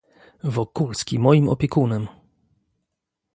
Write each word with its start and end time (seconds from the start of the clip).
"Wokulski 0.43 1.19
moim 1.19 1.49
opiekunem!..." 1.49 2.05